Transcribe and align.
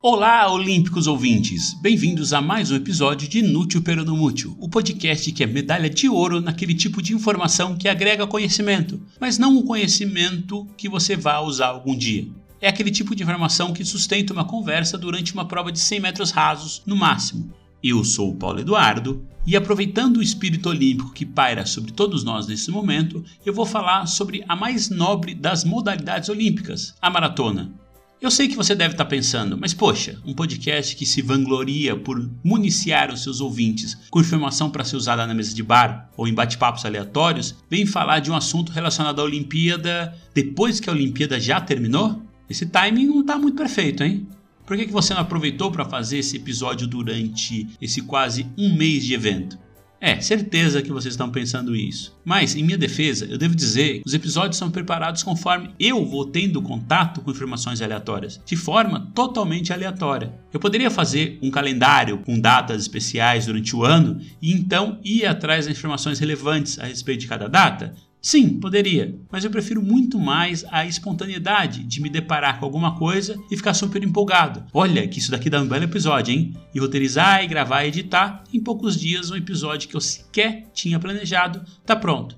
Olá, 0.00 0.48
olímpicos 0.48 1.08
ouvintes! 1.08 1.74
Bem-vindos 1.74 2.32
a 2.32 2.40
mais 2.40 2.70
um 2.70 2.76
episódio 2.76 3.26
de 3.28 3.40
Inútil 3.40 3.82
Peronomútil, 3.82 4.56
o 4.60 4.68
podcast 4.68 5.32
que 5.32 5.42
é 5.42 5.46
medalha 5.46 5.90
de 5.90 6.08
ouro 6.08 6.40
naquele 6.40 6.72
tipo 6.72 7.02
de 7.02 7.12
informação 7.12 7.76
que 7.76 7.88
agrega 7.88 8.24
conhecimento, 8.24 9.02
mas 9.20 9.38
não 9.38 9.58
um 9.58 9.64
conhecimento 9.64 10.64
que 10.76 10.88
você 10.88 11.16
vá 11.16 11.40
usar 11.40 11.66
algum 11.66 11.96
dia. 11.96 12.28
É 12.60 12.68
aquele 12.68 12.92
tipo 12.92 13.12
de 13.12 13.24
informação 13.24 13.72
que 13.72 13.84
sustenta 13.84 14.32
uma 14.32 14.44
conversa 14.44 14.96
durante 14.96 15.34
uma 15.34 15.48
prova 15.48 15.72
de 15.72 15.80
100 15.80 15.98
metros 15.98 16.30
rasos, 16.30 16.80
no 16.86 16.94
máximo. 16.94 17.52
Eu 17.82 18.04
sou 18.04 18.30
o 18.30 18.36
Paulo 18.36 18.60
Eduardo 18.60 19.26
e, 19.44 19.56
aproveitando 19.56 20.18
o 20.18 20.22
espírito 20.22 20.68
olímpico 20.68 21.12
que 21.12 21.26
paira 21.26 21.66
sobre 21.66 21.90
todos 21.90 22.22
nós 22.22 22.46
nesse 22.46 22.70
momento, 22.70 23.24
eu 23.44 23.52
vou 23.52 23.66
falar 23.66 24.06
sobre 24.06 24.44
a 24.48 24.54
mais 24.54 24.90
nobre 24.90 25.34
das 25.34 25.64
modalidades 25.64 26.28
olímpicas, 26.28 26.94
a 27.02 27.10
maratona. 27.10 27.74
Eu 28.20 28.32
sei 28.32 28.48
que 28.48 28.56
você 28.56 28.74
deve 28.74 28.94
estar 28.94 29.04
pensando, 29.04 29.56
mas 29.56 29.72
poxa, 29.72 30.18
um 30.26 30.34
podcast 30.34 30.96
que 30.96 31.06
se 31.06 31.22
vangloria 31.22 31.94
por 31.94 32.28
municiar 32.42 33.12
os 33.12 33.22
seus 33.22 33.40
ouvintes 33.40 33.96
com 34.10 34.20
informação 34.20 34.68
para 34.70 34.82
ser 34.82 34.96
usada 34.96 35.24
na 35.24 35.32
mesa 35.32 35.54
de 35.54 35.62
bar 35.62 36.10
ou 36.16 36.26
em 36.26 36.34
bate-papos 36.34 36.84
aleatórios, 36.84 37.54
vem 37.70 37.86
falar 37.86 38.18
de 38.18 38.28
um 38.28 38.34
assunto 38.34 38.72
relacionado 38.72 39.20
à 39.20 39.24
Olimpíada 39.24 40.12
depois 40.34 40.80
que 40.80 40.90
a 40.90 40.92
Olimpíada 40.92 41.38
já 41.38 41.60
terminou? 41.60 42.20
Esse 42.50 42.66
timing 42.66 43.06
não 43.06 43.20
está 43.20 43.38
muito 43.38 43.56
perfeito, 43.56 44.02
hein? 44.02 44.26
Por 44.66 44.76
que, 44.76 44.86
que 44.86 44.92
você 44.92 45.14
não 45.14 45.20
aproveitou 45.20 45.70
para 45.70 45.84
fazer 45.84 46.18
esse 46.18 46.36
episódio 46.38 46.88
durante 46.88 47.68
esse 47.80 48.02
quase 48.02 48.48
um 48.58 48.74
mês 48.74 49.04
de 49.04 49.14
evento? 49.14 49.56
É, 50.00 50.20
certeza 50.20 50.80
que 50.80 50.92
vocês 50.92 51.14
estão 51.14 51.30
pensando 51.30 51.74
isso. 51.74 52.16
Mas, 52.24 52.54
em 52.54 52.62
minha 52.62 52.78
defesa, 52.78 53.26
eu 53.26 53.36
devo 53.36 53.54
dizer 53.54 54.00
que 54.00 54.02
os 54.06 54.14
episódios 54.14 54.56
são 54.56 54.70
preparados 54.70 55.22
conforme 55.22 55.74
eu 55.78 56.04
vou 56.04 56.26
tendo 56.26 56.62
contato 56.62 57.20
com 57.20 57.30
informações 57.30 57.82
aleatórias, 57.82 58.40
de 58.44 58.54
forma 58.54 59.10
totalmente 59.14 59.72
aleatória. 59.72 60.32
Eu 60.52 60.60
poderia 60.60 60.90
fazer 60.90 61.38
um 61.42 61.50
calendário 61.50 62.18
com 62.18 62.38
datas 62.38 62.82
especiais 62.82 63.46
durante 63.46 63.74
o 63.74 63.84
ano 63.84 64.20
e 64.40 64.52
então 64.52 65.00
ir 65.02 65.26
atrás 65.26 65.66
das 65.66 65.76
informações 65.76 66.18
relevantes 66.18 66.78
a 66.78 66.84
respeito 66.84 67.20
de 67.20 67.26
cada 67.26 67.48
data? 67.48 67.94
Sim, 68.20 68.58
poderia, 68.58 69.16
mas 69.30 69.44
eu 69.44 69.50
prefiro 69.50 69.80
muito 69.80 70.18
mais 70.18 70.64
a 70.70 70.84
espontaneidade 70.84 71.84
de 71.84 72.02
me 72.02 72.10
deparar 72.10 72.58
com 72.58 72.64
alguma 72.64 72.96
coisa 72.96 73.36
e 73.50 73.56
ficar 73.56 73.74
super 73.74 74.02
empolgado. 74.02 74.64
Olha, 74.72 75.06
que 75.06 75.20
isso 75.20 75.30
daqui 75.30 75.48
dá 75.48 75.62
um 75.62 75.68
belo 75.68 75.84
episódio, 75.84 76.34
hein? 76.34 76.54
E 76.74 76.80
roteirizar, 76.80 77.44
e 77.44 77.46
gravar 77.46 77.84
e 77.84 77.88
editar, 77.88 78.42
em 78.52 78.60
poucos 78.60 78.98
dias 78.98 79.30
um 79.30 79.36
episódio 79.36 79.88
que 79.88 79.96
eu 79.96 80.00
sequer 80.00 80.66
tinha 80.74 80.98
planejado 80.98 81.62
tá 81.86 81.94
pronto. 81.94 82.36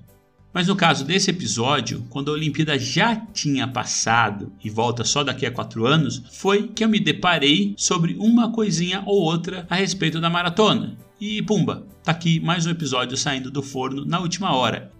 Mas 0.53 0.67
no 0.67 0.75
caso 0.75 1.05
desse 1.05 1.31
episódio, 1.31 2.05
quando 2.09 2.29
a 2.29 2.33
Olimpíada 2.33 2.77
já 2.77 3.15
tinha 3.15 3.67
passado 3.67 4.51
e 4.63 4.69
volta 4.69 5.03
só 5.03 5.23
daqui 5.23 5.45
a 5.45 5.51
quatro 5.51 5.87
anos, 5.87 6.23
foi 6.31 6.67
que 6.67 6.83
eu 6.83 6.89
me 6.89 6.99
deparei 6.99 7.73
sobre 7.77 8.15
uma 8.19 8.51
coisinha 8.51 9.01
ou 9.05 9.21
outra 9.21 9.65
a 9.69 9.75
respeito 9.75 10.19
da 10.19 10.29
maratona. 10.29 10.97
E 11.19 11.41
pumba, 11.41 11.87
tá 12.03 12.11
aqui 12.11 12.39
mais 12.39 12.65
um 12.65 12.71
episódio 12.71 13.15
saindo 13.15 13.49
do 13.49 13.63
forno 13.63 14.05
na 14.05 14.19
última 14.19 14.53
hora. 14.53 14.91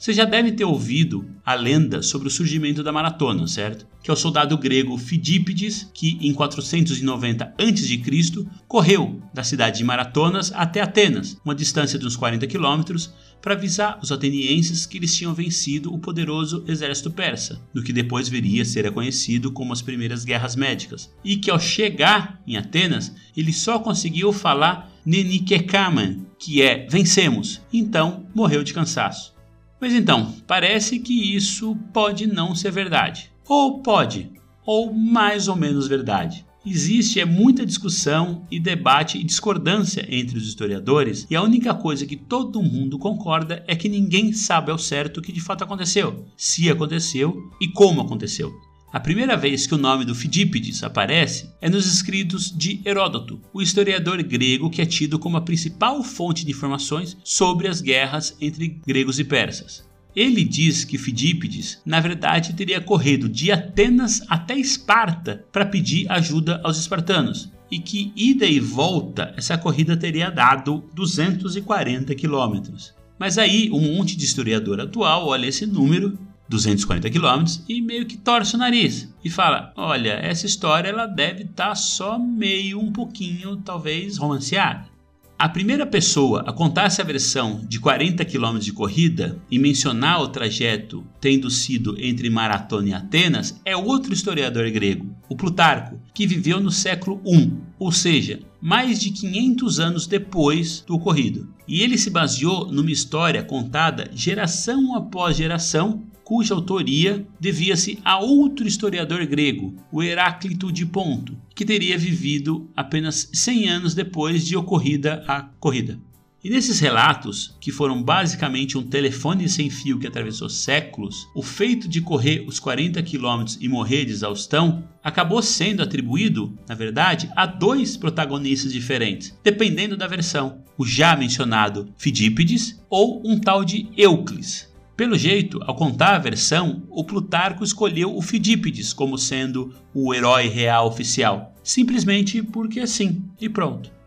Você 0.00 0.14
já 0.14 0.24
deve 0.24 0.52
ter 0.52 0.64
ouvido 0.64 1.26
a 1.44 1.52
lenda 1.52 2.00
sobre 2.00 2.26
o 2.26 2.30
surgimento 2.30 2.82
da 2.82 2.90
maratona, 2.90 3.46
certo? 3.46 3.86
Que 4.02 4.10
é 4.10 4.14
o 4.14 4.16
soldado 4.16 4.56
grego 4.56 4.96
Fidípides, 4.96 5.90
que 5.92 6.16
em 6.22 6.32
490 6.32 7.44
a.C. 7.44 8.46
correu 8.66 9.20
da 9.34 9.44
cidade 9.44 9.76
de 9.76 9.84
Maratonas 9.84 10.52
até 10.54 10.80
Atenas, 10.80 11.36
uma 11.44 11.54
distância 11.54 11.98
de 11.98 12.06
uns 12.06 12.16
40 12.16 12.46
quilômetros, 12.46 13.12
para 13.42 13.52
avisar 13.52 14.00
os 14.02 14.10
atenienses 14.10 14.86
que 14.86 14.96
eles 14.96 15.14
tinham 15.14 15.34
vencido 15.34 15.92
o 15.92 15.98
poderoso 15.98 16.64
exército 16.66 17.10
persa, 17.10 17.60
no 17.74 17.82
que 17.82 17.92
depois 17.92 18.26
viria 18.26 18.62
a 18.62 18.64
ser 18.64 18.90
conhecido 18.92 19.52
como 19.52 19.74
as 19.74 19.82
primeiras 19.82 20.24
guerras 20.24 20.56
médicas, 20.56 21.14
e 21.22 21.36
que 21.36 21.50
ao 21.50 21.60
chegar 21.60 22.40
em 22.46 22.56
Atenas 22.56 23.14
ele 23.36 23.52
só 23.52 23.78
conseguiu 23.78 24.32
falar 24.32 24.90
Nenikekaman, 25.04 26.24
que 26.38 26.62
é 26.62 26.86
vencemos, 26.88 27.60
então 27.70 28.24
morreu 28.34 28.64
de 28.64 28.72
cansaço. 28.72 29.38
Mas 29.80 29.94
então, 29.94 30.34
parece 30.46 30.98
que 30.98 31.34
isso 31.34 31.74
pode 31.92 32.26
não 32.26 32.54
ser 32.54 32.70
verdade. 32.70 33.32
Ou 33.48 33.82
pode, 33.82 34.30
ou 34.66 34.92
mais 34.92 35.48
ou 35.48 35.56
menos 35.56 35.88
verdade. 35.88 36.44
Existe 36.64 37.18
é 37.18 37.24
muita 37.24 37.64
discussão 37.64 38.46
e 38.50 38.60
debate 38.60 39.16
e 39.16 39.24
discordância 39.24 40.06
entre 40.10 40.36
os 40.36 40.46
historiadores, 40.46 41.26
e 41.30 41.34
a 41.34 41.42
única 41.42 41.72
coisa 41.72 42.04
que 42.04 42.16
todo 42.16 42.62
mundo 42.62 42.98
concorda 42.98 43.64
é 43.66 43.74
que 43.74 43.88
ninguém 43.88 44.34
sabe 44.34 44.70
ao 44.70 44.76
certo 44.76 45.16
o 45.16 45.22
que 45.22 45.32
de 45.32 45.40
fato 45.40 45.64
aconteceu, 45.64 46.26
se 46.36 46.68
aconteceu 46.68 47.50
e 47.58 47.66
como 47.66 48.02
aconteceu. 48.02 48.52
A 48.92 48.98
primeira 48.98 49.36
vez 49.36 49.68
que 49.68 49.74
o 49.74 49.78
nome 49.78 50.04
do 50.04 50.16
Fidípides 50.16 50.82
aparece 50.82 51.48
é 51.60 51.70
nos 51.70 51.86
escritos 51.86 52.50
de 52.50 52.80
Heródoto, 52.84 53.40
o 53.52 53.62
historiador 53.62 54.20
grego 54.24 54.68
que 54.68 54.82
é 54.82 54.84
tido 54.84 55.16
como 55.16 55.36
a 55.36 55.42
principal 55.42 56.02
fonte 56.02 56.44
de 56.44 56.50
informações 56.50 57.16
sobre 57.22 57.68
as 57.68 57.80
guerras 57.80 58.36
entre 58.40 58.80
gregos 58.84 59.20
e 59.20 59.24
persas. 59.24 59.88
Ele 60.14 60.42
diz 60.42 60.82
que 60.84 60.98
Fidípides, 60.98 61.80
na 61.86 62.00
verdade, 62.00 62.52
teria 62.52 62.80
corrido 62.80 63.28
de 63.28 63.52
Atenas 63.52 64.22
até 64.28 64.58
Esparta 64.58 65.44
para 65.52 65.66
pedir 65.66 66.10
ajuda 66.10 66.60
aos 66.64 66.76
espartanos, 66.76 67.48
e 67.70 67.78
que 67.78 68.12
ida 68.16 68.44
e 68.44 68.58
volta 68.58 69.32
essa 69.36 69.56
corrida 69.56 69.96
teria 69.96 70.30
dado 70.30 70.84
240 70.96 72.12
quilômetros. 72.16 72.92
Mas 73.16 73.38
aí 73.38 73.70
um 73.70 73.94
monte 73.94 74.16
de 74.16 74.24
historiador 74.24 74.80
atual 74.80 75.28
olha 75.28 75.46
esse 75.46 75.64
número 75.64 76.18
240 76.50 77.08
quilômetros 77.08 77.62
e 77.68 77.80
meio 77.80 78.04
que 78.04 78.16
torce 78.16 78.56
o 78.56 78.58
nariz 78.58 79.08
e 79.24 79.30
fala: 79.30 79.72
olha, 79.76 80.18
essa 80.20 80.46
história 80.46 80.88
ela 80.88 81.06
deve 81.06 81.44
estar 81.44 81.68
tá 81.68 81.74
só 81.76 82.18
meio 82.18 82.80
um 82.80 82.92
pouquinho, 82.92 83.56
talvez, 83.58 84.18
romanceada. 84.18 84.90
A 85.38 85.48
primeira 85.48 85.86
pessoa 85.86 86.42
a 86.46 86.52
contar 86.52 86.84
essa 86.84 87.04
versão 87.04 87.62
de 87.66 87.78
40 87.78 88.24
km 88.24 88.58
de 88.58 88.72
corrida 88.72 89.40
e 89.50 89.58
mencionar 89.58 90.20
o 90.20 90.28
trajeto 90.28 91.06
tendo 91.20 91.48
sido 91.48 91.96
entre 91.98 92.28
Maratona 92.28 92.88
e 92.88 92.92
Atenas 92.92 93.58
é 93.64 93.74
outro 93.74 94.12
historiador 94.12 94.68
grego, 94.70 95.16
o 95.28 95.36
Plutarco, 95.36 95.99
que 96.14 96.26
viveu 96.26 96.60
no 96.60 96.70
século 96.70 97.20
I, 97.26 97.52
ou 97.78 97.90
seja, 97.90 98.40
mais 98.60 99.00
de 99.00 99.10
500 99.10 99.80
anos 99.80 100.06
depois 100.06 100.84
do 100.86 100.94
ocorrido. 100.94 101.48
E 101.66 101.82
ele 101.82 101.96
se 101.96 102.10
baseou 102.10 102.70
numa 102.70 102.90
história 102.90 103.42
contada 103.42 104.10
geração 104.12 104.94
após 104.94 105.36
geração 105.36 106.02
cuja 106.30 106.54
autoria 106.54 107.26
devia-se 107.40 107.98
a 108.04 108.20
outro 108.20 108.64
historiador 108.64 109.26
grego, 109.26 109.74
o 109.90 110.00
Heráclito 110.00 110.70
de 110.70 110.86
Ponto, 110.86 111.36
que 111.56 111.64
teria 111.64 111.98
vivido 111.98 112.70
apenas 112.76 113.28
100 113.32 113.68
anos 113.68 113.94
depois 113.94 114.46
de 114.46 114.56
ocorrida 114.56 115.24
a 115.26 115.42
corrida. 115.42 115.98
E 116.42 116.48
nesses 116.48 116.80
relatos, 116.80 117.54
que 117.60 117.70
foram 117.70 118.02
basicamente 118.02 118.78
um 118.78 118.82
telefone 118.82 119.46
sem 119.46 119.68
fio 119.68 119.98
que 119.98 120.06
atravessou 120.06 120.48
séculos, 120.48 121.28
o 121.34 121.42
feito 121.42 121.86
de 121.86 122.00
correr 122.00 122.44
os 122.48 122.58
40 122.58 123.02
quilômetros 123.02 123.58
e 123.60 123.68
morrer 123.68 124.06
de 124.06 124.12
exaustão 124.12 124.82
acabou 125.04 125.42
sendo 125.42 125.82
atribuído, 125.82 126.56
na 126.66 126.74
verdade, 126.74 127.30
a 127.36 127.44
dois 127.44 127.94
protagonistas 127.94 128.72
diferentes, 128.72 129.38
dependendo 129.44 129.98
da 129.98 130.06
versão: 130.06 130.64
o 130.78 130.86
já 130.86 131.14
mencionado 131.14 131.92
Fidípides 131.98 132.82
ou 132.88 133.20
um 133.22 133.38
tal 133.38 133.62
de 133.62 133.88
Euclides, 133.94 134.70
pelo 135.00 135.16
jeito, 135.16 135.58
ao 135.62 135.74
contar 135.74 136.14
a 136.14 136.18
versão, 136.18 136.82
o 136.90 137.02
Plutarco 137.04 137.64
escolheu 137.64 138.14
o 138.14 138.20
Fidípides 138.20 138.92
como 138.92 139.16
sendo 139.16 139.74
o 139.94 140.12
herói 140.14 140.48
real 140.48 140.86
oficial, 140.86 141.54
simplesmente 141.62 142.42
porque 142.42 142.86
sim, 142.86 143.24
e 143.40 143.48
pronto. 143.48 143.99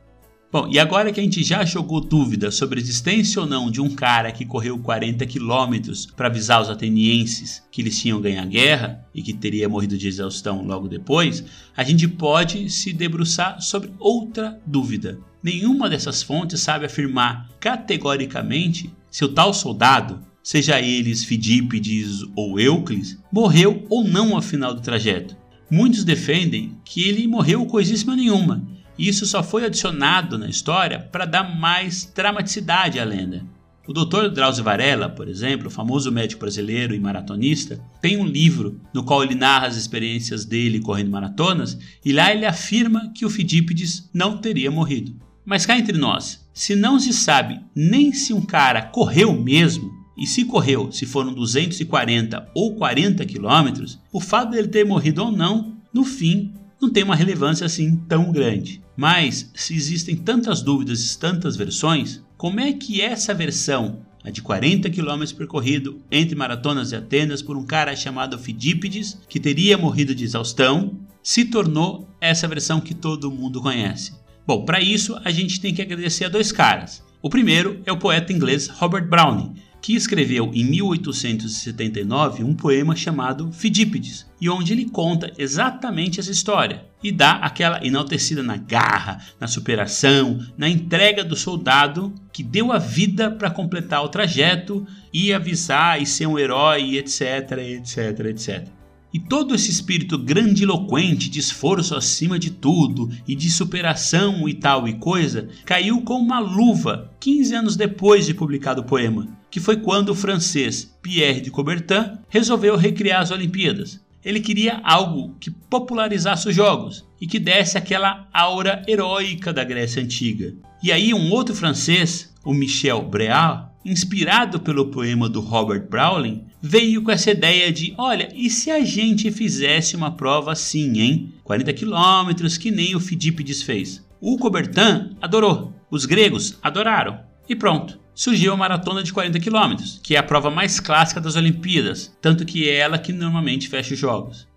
Bom, 0.53 0.69
e 0.71 0.77
agora 0.77 1.11
que 1.11 1.19
a 1.19 1.23
gente 1.23 1.43
já 1.43 1.65
jogou 1.65 1.99
dúvida 1.99 2.51
sobre 2.51 2.79
a 2.79 2.83
existência 2.83 3.41
ou 3.41 3.47
não 3.47 3.71
de 3.71 3.81
um 3.81 3.89
cara 3.89 4.31
que 4.31 4.45
correu 4.45 4.77
40 4.77 5.25
quilômetros 5.25 6.05
para 6.05 6.27
avisar 6.27 6.61
os 6.61 6.69
atenienses 6.69 7.63
que 7.71 7.81
eles 7.81 7.99
tinham 7.99 8.21
ganho 8.21 8.39
a 8.39 8.45
guerra 8.45 9.03
e 9.15 9.23
que 9.23 9.33
teria 9.33 9.67
morrido 9.67 9.97
de 9.97 10.07
exaustão 10.07 10.63
logo 10.63 10.87
depois, 10.87 11.43
a 11.75 11.83
gente 11.83 12.07
pode 12.07 12.69
se 12.69 12.93
debruçar 12.93 13.59
sobre 13.63 13.89
outra 13.97 14.61
dúvida. 14.63 15.17
Nenhuma 15.41 15.89
dessas 15.89 16.21
fontes 16.21 16.59
sabe 16.59 16.85
afirmar 16.85 17.49
categoricamente 17.59 18.93
se 19.09 19.25
o 19.25 19.29
tal 19.29 19.55
soldado 19.55 20.21
seja 20.43 20.79
eles 20.79 21.23
Fidípides 21.23 22.19
ou 22.35 22.59
Euclides, 22.59 23.17
morreu 23.31 23.87
ou 23.89 24.03
não 24.03 24.35
ao 24.35 24.41
final 24.43 24.75
do 24.75 24.81
trajeto. 24.81 25.35
Muitos 25.67 26.03
defendem 26.03 26.77
que 26.85 27.07
ele 27.09 27.27
morreu 27.27 27.65
coisíssima 27.65 28.15
nenhuma, 28.15 28.63
e 28.97 29.07
isso 29.07 29.25
só 29.25 29.41
foi 29.41 29.65
adicionado 29.65 30.37
na 30.37 30.47
história 30.47 30.99
para 31.11 31.25
dar 31.25 31.43
mais 31.43 32.11
dramaticidade 32.13 32.99
à 32.99 33.03
lenda. 33.03 33.45
O 33.85 33.91
Dr. 33.91 34.29
Drauzio 34.29 34.63
Varela, 34.63 35.09
por 35.09 35.27
exemplo, 35.27 35.69
famoso 35.69 36.09
médico 36.09 36.39
brasileiro 36.39 36.95
e 36.95 36.99
maratonista, 36.99 37.81
tem 38.01 38.15
um 38.15 38.25
livro 38.25 38.79
no 38.93 39.03
qual 39.03 39.23
ele 39.23 39.35
narra 39.35 39.67
as 39.67 39.75
experiências 39.75 40.45
dele 40.45 40.79
correndo 40.79 41.11
maratonas 41.11 41.77
e 42.05 42.13
lá 42.13 42.33
ele 42.33 42.45
afirma 42.45 43.11
que 43.13 43.25
o 43.25 43.29
Fidípides 43.29 44.09
não 44.13 44.37
teria 44.37 44.71
morrido. 44.71 45.13
Mas 45.45 45.65
cá 45.65 45.77
entre 45.77 45.97
nós, 45.97 46.47
se 46.53 46.75
não 46.75 46.97
se 46.97 47.11
sabe 47.11 47.59
nem 47.75 48.13
se 48.13 48.33
um 48.33 48.41
cara 48.41 48.83
correu 48.83 49.33
mesmo, 49.33 49.91
e 50.17 50.27
se 50.27 50.45
correu, 50.45 50.91
se 50.91 51.05
foram 51.05 51.33
240 51.33 52.51
ou 52.53 52.75
40 52.75 53.25
quilômetros, 53.25 53.99
o 54.11 54.19
fato 54.19 54.51
dele 54.51 54.67
ter 54.67 54.85
morrido 54.85 55.23
ou 55.23 55.31
não, 55.31 55.75
no 55.91 56.05
fim, 56.05 56.53
não 56.83 56.89
tem 56.89 57.03
uma 57.03 57.15
relevância 57.15 57.65
assim 57.65 57.95
tão 58.09 58.31
grande. 58.31 58.81
Mas, 58.95 59.49
se 59.55 59.73
existem 59.73 60.15
tantas 60.15 60.61
dúvidas 60.61 61.03
e 61.03 61.17
tantas 61.17 61.55
versões, 61.55 62.21
como 62.37 62.59
é 62.59 62.73
que 62.73 63.01
essa 63.01 63.33
versão, 63.33 64.05
a 64.23 64.29
de 64.29 64.41
40 64.41 64.89
km 64.89 65.23
percorrido 65.35 66.01
entre 66.11 66.35
Maratonas 66.35 66.91
e 66.91 66.95
Atenas 66.95 67.41
por 67.41 67.55
um 67.55 67.65
cara 67.65 67.95
chamado 67.95 68.37
Fidípides, 68.37 69.17
que 69.29 69.39
teria 69.39 69.77
morrido 69.77 70.13
de 70.13 70.25
exaustão, 70.25 70.99
se 71.23 71.45
tornou 71.45 72.09
essa 72.19 72.47
versão 72.47 72.81
que 72.81 72.93
todo 72.93 73.31
mundo 73.31 73.61
conhece? 73.61 74.13
Bom, 74.45 74.65
para 74.65 74.81
isso 74.81 75.17
a 75.23 75.31
gente 75.31 75.61
tem 75.61 75.73
que 75.73 75.81
agradecer 75.81 76.25
a 76.25 76.29
dois 76.29 76.51
caras. 76.51 77.01
O 77.21 77.29
primeiro 77.29 77.81
é 77.85 77.91
o 77.93 77.97
poeta 77.97 78.33
inglês 78.33 78.67
Robert 78.67 79.07
Browning, 79.07 79.53
que 79.83 79.95
escreveu 79.95 80.49
em 80.53 80.63
1879 80.63 82.41
um 82.41 82.55
poema 82.55 82.95
chamado 82.95 83.51
Fidípides, 83.51 84.25
e 84.39 84.49
onde 84.49 84.71
ele 84.71 84.89
conta 84.89 85.33
exatamente 85.37 86.21
essa 86.21 86.31
história 86.31 86.85
e 87.03 87.11
dá 87.11 87.33
aquela 87.33 87.85
enaltecida 87.85 88.41
na 88.41 88.55
garra, 88.55 89.21
na 89.37 89.45
superação, 89.45 90.39
na 90.57 90.69
entrega 90.69 91.21
do 91.21 91.35
soldado 91.35 92.13
que 92.31 92.41
deu 92.41 92.71
a 92.71 92.77
vida 92.77 93.29
para 93.29 93.51
completar 93.51 94.01
o 94.05 94.07
trajeto 94.07 94.87
e 95.13 95.33
avisar 95.33 96.01
e 96.01 96.05
ser 96.05 96.27
um 96.27 96.39
herói, 96.39 96.95
etc, 96.95 97.51
etc, 97.57 98.19
etc. 98.27 98.67
E 99.13 99.19
todo 99.19 99.53
esse 99.53 99.69
espírito 99.69 100.17
grandiloquente 100.17 101.29
de 101.29 101.39
esforço 101.39 101.93
acima 101.93 102.39
de 102.39 102.51
tudo 102.51 103.11
e 103.27 103.35
de 103.35 103.49
superação 103.51 104.47
e 104.47 104.53
tal 104.53 104.87
e 104.87 104.93
coisa 104.93 105.49
caiu 105.65 106.01
como 106.03 106.23
uma 106.23 106.39
luva 106.39 107.11
15 107.19 107.53
anos 107.53 107.75
depois 107.75 108.25
de 108.25 108.33
publicado 108.33 108.81
o 108.81 108.85
poema, 108.85 109.27
que 109.53 109.59
foi 109.59 109.77
quando 109.77 110.09
o 110.09 110.15
francês 110.15 110.97
Pierre 110.99 111.39
de 111.39 111.51
Coubertin 111.51 112.17
resolveu 112.27 112.75
recriar 112.75 113.21
as 113.21 113.29
Olimpíadas. 113.29 114.03
Ele 114.25 114.39
queria 114.39 114.81
algo 114.83 115.35
que 115.39 115.51
popularizasse 115.51 116.49
os 116.49 116.55
jogos 116.55 117.05
e 117.21 117.27
que 117.27 117.37
desse 117.37 117.77
aquela 117.77 118.27
aura 118.33 118.81
heróica 118.87 119.53
da 119.53 119.63
Grécia 119.63 120.01
Antiga. 120.01 120.55
E 120.81 120.91
aí 120.91 121.13
um 121.13 121.29
outro 121.29 121.53
francês, 121.53 122.33
o 122.43 122.51
Michel 122.51 123.03
Breal, 123.03 123.71
inspirado 123.85 124.59
pelo 124.59 124.87
poema 124.87 125.29
do 125.29 125.39
Robert 125.39 125.87
Browning, 125.87 126.45
veio 126.59 127.03
com 127.03 127.11
essa 127.11 127.29
ideia 127.29 127.71
de: 127.71 127.93
olha, 127.95 128.29
e 128.33 128.49
se 128.49 128.71
a 128.71 128.83
gente 128.83 129.31
fizesse 129.31 129.95
uma 129.95 130.17
prova 130.17 130.53
assim, 130.53 130.99
hein? 130.99 131.33
40 131.43 131.71
quilômetros, 131.73 132.57
que 132.57 132.71
nem 132.71 132.95
o 132.95 132.99
Fidípides 132.99 133.61
fez. 133.61 134.03
O 134.19 134.35
Coubertin 134.35 135.15
adorou, 135.21 135.71
os 135.91 136.07
gregos 136.07 136.57
adoraram, 136.63 137.19
e 137.47 137.55
pronto 137.55 138.01
surgiu 138.15 138.53
a 138.53 138.57
maratona 138.57 139.03
de 139.03 139.13
40 139.13 139.39
km, 139.39 139.75
que 140.01 140.15
é 140.15 140.19
a 140.19 140.23
prova 140.23 140.49
mais 140.49 140.79
clássica 140.79 141.19
das 141.19 141.35
Olimpíadas, 141.35 142.15
tanto 142.21 142.45
que 142.45 142.69
é 142.69 142.77
ela 142.77 142.97
que 142.97 143.11
normalmente 143.11 143.67
fecha 143.67 143.93
os 143.93 143.99
jogos. 143.99 144.47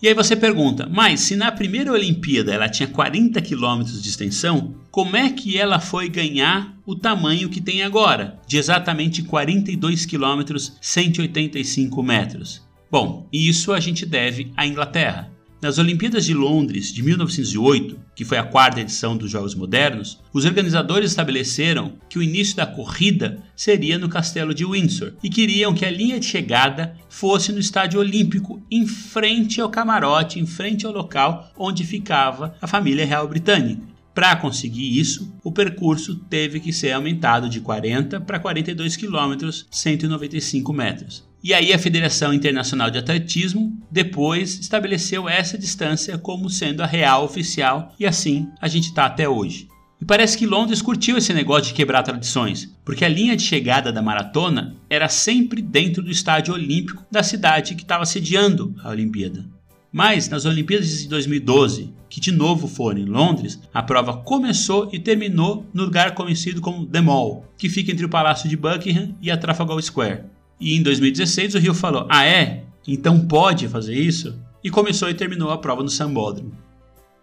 E 0.00 0.08
aí 0.08 0.14
você 0.14 0.36
pergunta, 0.36 0.86
mas 0.90 1.20
se 1.20 1.36
na 1.36 1.50
primeira 1.50 1.90
Olimpíada 1.90 2.52
ela 2.52 2.68
tinha 2.68 2.86
40 2.86 3.40
km 3.40 3.82
de 3.82 4.08
extensão, 4.08 4.74
como 4.90 5.16
é 5.16 5.30
que 5.30 5.56
ela 5.56 5.80
foi 5.80 6.08
ganhar 6.08 6.76
o 6.84 6.94
tamanho 6.94 7.48
que 7.48 7.62
tem 7.62 7.82
agora, 7.82 8.38
de 8.46 8.58
exatamente 8.58 9.22
42 9.22 10.04
km 10.04 10.54
185 10.80 12.02
metros? 12.02 12.62
Bom, 12.90 13.26
isso 13.32 13.72
a 13.72 13.80
gente 13.80 14.04
deve 14.04 14.52
à 14.54 14.66
Inglaterra. 14.66 15.30
Nas 15.60 15.78
Olimpíadas 15.78 16.26
de 16.26 16.34
Londres 16.34 16.92
de 16.92 17.02
1908, 17.02 17.98
que 18.14 18.26
foi 18.26 18.36
a 18.36 18.44
quarta 18.44 18.80
edição 18.80 19.16
dos 19.16 19.30
Jogos 19.30 19.54
Modernos, 19.54 20.20
os 20.30 20.44
organizadores 20.44 21.10
estabeleceram 21.10 21.94
que 22.10 22.18
o 22.18 22.22
início 22.22 22.54
da 22.54 22.66
corrida 22.66 23.38
seria 23.56 23.98
no 23.98 24.08
Castelo 24.08 24.52
de 24.52 24.66
Windsor 24.66 25.14
e 25.22 25.30
queriam 25.30 25.72
que 25.72 25.86
a 25.86 25.90
linha 25.90 26.20
de 26.20 26.26
chegada 26.26 26.94
fosse 27.08 27.52
no 27.52 27.58
Estádio 27.58 28.00
Olímpico, 28.00 28.62
em 28.70 28.86
frente 28.86 29.58
ao 29.58 29.70
camarote, 29.70 30.38
em 30.38 30.46
frente 30.46 30.84
ao 30.84 30.92
local 30.92 31.50
onde 31.56 31.86
ficava 31.86 32.54
a 32.60 32.66
família 32.66 33.06
real 33.06 33.26
britânica. 33.26 33.96
Para 34.14 34.36
conseguir 34.36 34.98
isso, 34.98 35.30
o 35.42 35.52
percurso 35.52 36.16
teve 36.16 36.60
que 36.60 36.72
ser 36.72 36.92
aumentado 36.92 37.48
de 37.48 37.60
40 37.60 38.20
para 38.20 38.38
42 38.38 38.96
km, 38.96 39.50
195 39.70 40.72
metros. 40.72 41.26
E 41.46 41.54
aí 41.54 41.72
a 41.72 41.78
Federação 41.78 42.34
Internacional 42.34 42.90
de 42.90 42.98
Atletismo 42.98 43.80
depois 43.88 44.58
estabeleceu 44.58 45.28
essa 45.28 45.56
distância 45.56 46.18
como 46.18 46.50
sendo 46.50 46.82
a 46.82 46.86
real 46.86 47.24
oficial 47.24 47.94
e 48.00 48.04
assim 48.04 48.48
a 48.60 48.66
gente 48.66 48.88
está 48.88 49.06
até 49.06 49.28
hoje. 49.28 49.68
E 50.02 50.04
parece 50.04 50.36
que 50.36 50.44
Londres 50.44 50.82
curtiu 50.82 51.16
esse 51.16 51.32
negócio 51.32 51.68
de 51.68 51.74
quebrar 51.74 52.02
tradições, 52.02 52.76
porque 52.84 53.04
a 53.04 53.08
linha 53.08 53.36
de 53.36 53.44
chegada 53.44 53.92
da 53.92 54.02
maratona 54.02 54.74
era 54.90 55.08
sempre 55.08 55.62
dentro 55.62 56.02
do 56.02 56.10
estádio 56.10 56.52
olímpico 56.52 57.06
da 57.12 57.22
cidade 57.22 57.76
que 57.76 57.82
estava 57.82 58.04
sediando 58.04 58.74
a 58.82 58.90
Olimpíada. 58.90 59.46
Mas 59.92 60.28
nas 60.28 60.46
Olimpíadas 60.46 60.98
de 60.98 61.08
2012, 61.08 61.94
que 62.10 62.20
de 62.20 62.32
novo 62.32 62.66
foram 62.66 62.98
em 62.98 63.04
Londres, 63.04 63.60
a 63.72 63.84
prova 63.84 64.16
começou 64.16 64.90
e 64.92 64.98
terminou 64.98 65.64
no 65.72 65.84
lugar 65.84 66.12
conhecido 66.12 66.60
como 66.60 66.86
The 66.86 67.00
Mall, 67.00 67.46
que 67.56 67.68
fica 67.68 67.92
entre 67.92 68.04
o 68.04 68.08
Palácio 68.10 68.48
de 68.48 68.56
Buckingham 68.56 69.14
e 69.22 69.30
a 69.30 69.36
Trafalgar 69.36 69.80
Square. 69.80 70.34
E 70.60 70.74
em 70.74 70.82
2016 70.82 71.54
o 71.54 71.58
Rio 71.58 71.74
falou: 71.74 72.06
Ah, 72.10 72.24
é? 72.24 72.64
Então 72.86 73.26
pode 73.26 73.68
fazer 73.68 73.94
isso? 73.94 74.38
E 74.62 74.70
começou 74.70 75.08
e 75.08 75.14
terminou 75.14 75.50
a 75.50 75.58
prova 75.58 75.82
no 75.82 75.88
Sambódromo. 75.88 76.52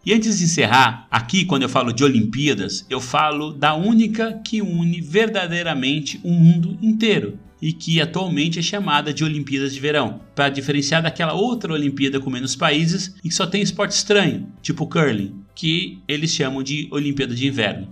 E 0.06 0.14
antes 0.14 0.40
de 0.40 0.44
encerrar, 0.44 1.08
aqui 1.10 1.46
quando 1.46 1.64
eu 1.64 1.70
falo 1.70 1.94
de 1.94 2.04
Olimpíadas, 2.04 2.86
eu 2.90 3.00
falo 3.00 3.54
da 3.54 3.74
única 3.74 4.42
que 4.46 4.62
une 4.62 5.00
verdadeiramente 5.00 6.20
o 6.24 6.32
mundo 6.32 6.78
inteiro 6.82 7.40
e 7.62 7.72
que 7.72 8.02
atualmente 8.02 8.60
é 8.60 8.62
chamada 8.62 9.14
de 9.14 9.24
Olimpíadas 9.24 9.74
de 9.74 9.80
Verão, 9.80 10.20
para 10.36 10.50
diferenciar 10.50 11.02
daquela 11.02 11.32
outra 11.32 11.72
Olimpíada 11.72 12.20
com 12.20 12.30
menos 12.30 12.58
países 12.58 13.16
e 13.24 13.30
que 13.30 13.34
só 13.34 13.48
tem 13.48 13.62
esporte 13.62 13.92
estranho, 13.92 14.52
tipo 14.62 14.86
curling, 14.86 15.34
que 15.56 16.00
eles 16.06 16.32
chamam 16.32 16.62
de 16.62 16.90
Olimpíada 16.92 17.34
de 17.34 17.48
Inverno. 17.48 17.88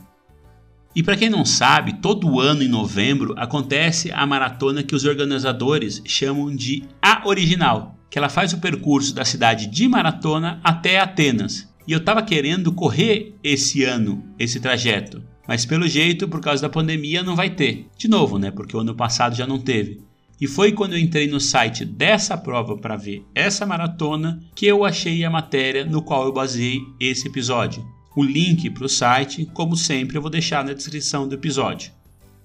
E 0.94 1.02
para 1.02 1.16
quem 1.16 1.30
não 1.30 1.46
sabe, 1.46 2.02
todo 2.02 2.40
ano 2.40 2.64
em 2.64 2.68
novembro 2.68 3.34
acontece 3.38 4.12
a 4.12 4.26
maratona 4.26 4.84
que 4.84 4.94
os 4.94 5.06
organizadores 5.06 6.02
chamam 6.06 6.54
de 6.54 6.84
A 7.02 7.26
Original, 7.26 7.96
que 8.10 8.18
ela 8.18 8.28
faz 8.28 8.52
o 8.52 8.60
percurso 8.60 9.16
da 9.16 9.24
cidade 9.24 9.68
de 9.68 9.88
Maratona 9.88 10.60
até 10.62 11.00
Atenas. 11.00 11.72
E 11.88 11.94
eu 11.94 12.00
estava 12.00 12.22
querendo 12.22 12.74
correr 12.74 13.34
esse 13.42 13.86
ano 13.86 14.22
esse 14.38 14.60
trajeto, 14.60 15.24
mas 15.48 15.66
pelo 15.66 15.88
jeito, 15.88 16.28
por 16.28 16.42
causa 16.42 16.62
da 16.62 16.70
pandemia, 16.70 17.24
não 17.24 17.38
vai 17.38 17.50
ter. 17.50 17.88
De 17.98 18.10
novo, 18.10 18.38
né? 18.38 18.52
Porque 18.52 18.76
o 18.76 18.82
ano 18.82 18.94
passado 18.94 19.36
já 19.36 19.48
não 19.48 19.60
teve. 19.60 20.02
E 20.42 20.48
foi 20.48 20.74
quando 20.74 20.94
eu 20.94 21.00
entrei 21.00 21.28
no 21.28 21.40
site 21.40 21.86
dessa 21.86 22.38
prova 22.38 22.76
para 22.76 22.98
ver 22.98 23.24
essa 23.34 23.66
maratona 23.66 24.40
que 24.56 24.66
eu 24.66 24.84
achei 24.84 25.24
a 25.24 25.30
matéria 25.30 25.86
no 25.86 26.02
qual 26.02 26.26
eu 26.26 26.34
baseei 26.34 26.82
esse 27.00 27.28
episódio. 27.28 27.86
O 28.16 28.24
link 28.24 28.70
para 28.70 28.86
o 28.86 28.90
site, 28.90 29.50
como 29.54 29.78
sempre, 29.78 30.18
eu 30.18 30.22
vou 30.22 30.30
deixar 30.30 30.66
na 30.66 30.74
descrição 30.74 31.28
do 31.28 31.36
episódio. 31.36 31.92